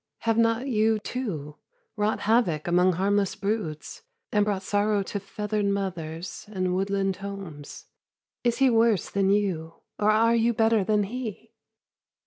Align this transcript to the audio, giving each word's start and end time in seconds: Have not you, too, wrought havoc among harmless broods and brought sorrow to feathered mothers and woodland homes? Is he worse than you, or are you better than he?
Have 0.21 0.35
not 0.39 0.67
you, 0.67 0.97
too, 0.97 1.57
wrought 1.95 2.21
havoc 2.21 2.65
among 2.67 2.93
harmless 2.93 3.35
broods 3.35 4.01
and 4.31 4.43
brought 4.43 4.63
sorrow 4.63 5.03
to 5.03 5.19
feathered 5.19 5.65
mothers 5.67 6.47
and 6.51 6.73
woodland 6.73 7.17
homes? 7.17 7.85
Is 8.43 8.57
he 8.57 8.67
worse 8.71 9.11
than 9.11 9.29
you, 9.29 9.75
or 9.99 10.09
are 10.09 10.33
you 10.35 10.55
better 10.55 10.83
than 10.83 11.03
he? 11.03 11.53